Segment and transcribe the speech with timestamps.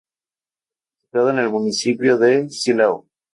[1.03, 3.05] Situado en el municipio de Silao.